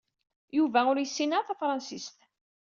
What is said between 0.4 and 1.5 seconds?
Yuba ur yessin ara